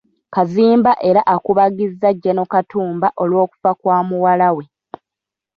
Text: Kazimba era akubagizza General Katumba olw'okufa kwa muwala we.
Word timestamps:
Kazimba 0.35 0.91
era 1.09 1.21
akubagizza 1.35 2.07
General 2.23 2.47
Katumba 2.53 3.07
olw'okufa 3.21 3.71
kwa 3.79 3.97
muwala 4.07 4.47
we. 4.57 4.65